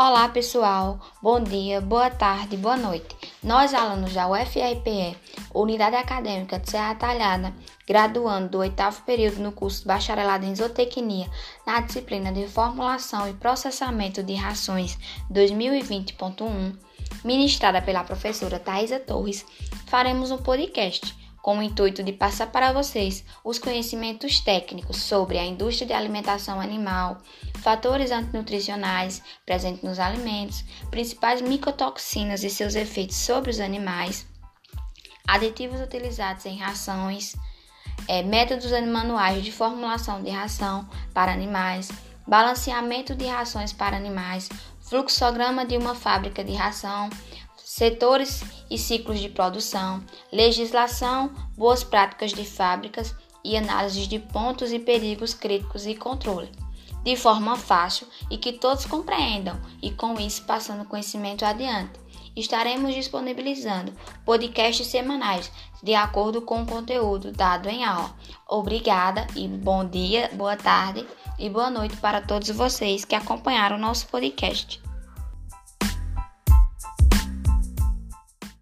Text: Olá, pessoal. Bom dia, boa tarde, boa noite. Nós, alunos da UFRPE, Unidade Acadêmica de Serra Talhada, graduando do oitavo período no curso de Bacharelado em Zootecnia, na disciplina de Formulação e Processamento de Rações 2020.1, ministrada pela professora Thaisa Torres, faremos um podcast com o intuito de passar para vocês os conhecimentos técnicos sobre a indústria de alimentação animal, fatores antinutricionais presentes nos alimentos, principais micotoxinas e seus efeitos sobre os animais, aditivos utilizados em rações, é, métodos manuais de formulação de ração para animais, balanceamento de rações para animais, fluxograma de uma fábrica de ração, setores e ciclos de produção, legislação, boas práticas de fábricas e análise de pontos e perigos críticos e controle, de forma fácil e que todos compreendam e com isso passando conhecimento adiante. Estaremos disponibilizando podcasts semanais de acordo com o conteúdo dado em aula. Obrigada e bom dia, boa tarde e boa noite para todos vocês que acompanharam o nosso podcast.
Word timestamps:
Olá, 0.00 0.28
pessoal. 0.28 1.00
Bom 1.20 1.42
dia, 1.42 1.80
boa 1.80 2.08
tarde, 2.08 2.56
boa 2.56 2.76
noite. 2.76 3.16
Nós, 3.42 3.74
alunos 3.74 4.14
da 4.14 4.28
UFRPE, 4.28 5.16
Unidade 5.52 5.96
Acadêmica 5.96 6.56
de 6.56 6.70
Serra 6.70 6.94
Talhada, 6.94 7.52
graduando 7.84 8.48
do 8.48 8.58
oitavo 8.58 9.02
período 9.02 9.40
no 9.40 9.50
curso 9.50 9.80
de 9.80 9.88
Bacharelado 9.88 10.46
em 10.46 10.54
Zootecnia, 10.54 11.28
na 11.66 11.80
disciplina 11.80 12.30
de 12.30 12.46
Formulação 12.46 13.28
e 13.28 13.32
Processamento 13.32 14.22
de 14.22 14.36
Rações 14.36 14.96
2020.1, 15.32 16.76
ministrada 17.24 17.82
pela 17.82 18.04
professora 18.04 18.60
Thaisa 18.60 19.00
Torres, 19.00 19.44
faremos 19.88 20.30
um 20.30 20.38
podcast 20.38 21.12
com 21.42 21.58
o 21.58 21.62
intuito 21.62 22.02
de 22.02 22.12
passar 22.12 22.52
para 22.52 22.72
vocês 22.72 23.24
os 23.42 23.58
conhecimentos 23.58 24.38
técnicos 24.38 24.98
sobre 24.98 25.38
a 25.38 25.44
indústria 25.44 25.86
de 25.86 25.92
alimentação 25.92 26.60
animal, 26.60 27.22
fatores 27.68 28.10
antinutricionais 28.10 29.22
presentes 29.44 29.82
nos 29.82 29.98
alimentos, 29.98 30.64
principais 30.90 31.42
micotoxinas 31.42 32.42
e 32.42 32.48
seus 32.48 32.74
efeitos 32.74 33.18
sobre 33.18 33.50
os 33.50 33.60
animais, 33.60 34.26
aditivos 35.26 35.78
utilizados 35.78 36.46
em 36.46 36.56
rações, 36.56 37.36
é, 38.08 38.22
métodos 38.22 38.70
manuais 38.86 39.44
de 39.44 39.52
formulação 39.52 40.22
de 40.22 40.30
ração 40.30 40.88
para 41.12 41.30
animais, 41.30 41.90
balanceamento 42.26 43.14
de 43.14 43.26
rações 43.26 43.70
para 43.70 43.98
animais, 43.98 44.48
fluxograma 44.80 45.66
de 45.66 45.76
uma 45.76 45.94
fábrica 45.94 46.42
de 46.42 46.54
ração, 46.54 47.10
setores 47.54 48.44
e 48.70 48.78
ciclos 48.78 49.20
de 49.20 49.28
produção, 49.28 50.02
legislação, 50.32 51.30
boas 51.54 51.84
práticas 51.84 52.32
de 52.32 52.46
fábricas 52.46 53.14
e 53.44 53.58
análise 53.58 54.06
de 54.06 54.18
pontos 54.18 54.72
e 54.72 54.78
perigos 54.78 55.34
críticos 55.34 55.84
e 55.84 55.94
controle, 55.94 56.50
de 57.02 57.16
forma 57.16 57.56
fácil 57.56 58.06
e 58.30 58.36
que 58.36 58.52
todos 58.52 58.86
compreendam 58.86 59.58
e 59.82 59.90
com 59.90 60.18
isso 60.18 60.44
passando 60.44 60.84
conhecimento 60.84 61.44
adiante. 61.44 61.98
Estaremos 62.36 62.94
disponibilizando 62.94 63.92
podcasts 64.24 64.86
semanais 64.86 65.50
de 65.82 65.94
acordo 65.94 66.40
com 66.42 66.62
o 66.62 66.66
conteúdo 66.66 67.32
dado 67.32 67.68
em 67.68 67.84
aula. 67.84 68.14
Obrigada 68.46 69.26
e 69.34 69.48
bom 69.48 69.84
dia, 69.84 70.30
boa 70.34 70.56
tarde 70.56 71.06
e 71.38 71.48
boa 71.48 71.70
noite 71.70 71.96
para 71.96 72.20
todos 72.20 72.48
vocês 72.50 73.04
que 73.04 73.14
acompanharam 73.14 73.76
o 73.76 73.80
nosso 73.80 74.06
podcast. 74.06 74.87